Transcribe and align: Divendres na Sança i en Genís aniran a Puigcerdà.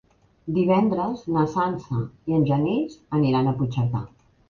Divendres 0.55 1.21
na 1.35 1.45
Sança 1.53 2.01
i 2.33 2.37
en 2.41 2.49
Genís 2.51 2.99
aniran 3.21 3.55
a 3.57 3.59
Puigcerdà. 3.63 4.07